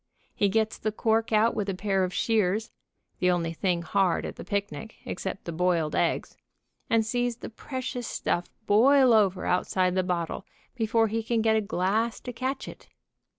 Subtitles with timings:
[0.33, 2.71] He gets the cork out with a pair of shears,
[3.19, 6.35] the only thing hard at the picnic, ex cept the boiled eggs,
[6.89, 10.43] and sees the precious stuff boil over outside the bottle
[10.75, 12.87] before he can get a glass to catch it.